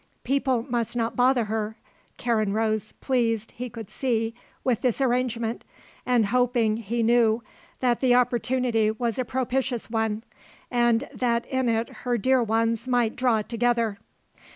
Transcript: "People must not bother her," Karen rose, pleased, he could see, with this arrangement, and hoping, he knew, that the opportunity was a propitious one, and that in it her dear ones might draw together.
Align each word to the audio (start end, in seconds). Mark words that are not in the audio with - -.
"People 0.23 0.65
must 0.67 0.95
not 0.95 1.15
bother 1.15 1.43
her," 1.45 1.77
Karen 2.17 2.53
rose, 2.53 2.93
pleased, 2.93 3.51
he 3.51 3.69
could 3.69 3.91
see, 3.91 4.33
with 4.63 4.81
this 4.81 4.99
arrangement, 4.99 5.63
and 6.07 6.25
hoping, 6.25 6.77
he 6.77 7.03
knew, 7.03 7.43
that 7.81 7.99
the 7.99 8.15
opportunity 8.15 8.89
was 8.89 9.19
a 9.19 9.25
propitious 9.25 9.91
one, 9.91 10.23
and 10.71 11.07
that 11.13 11.45
in 11.45 11.69
it 11.69 11.89
her 12.01 12.17
dear 12.17 12.41
ones 12.41 12.87
might 12.87 13.15
draw 13.15 13.43
together. 13.43 13.99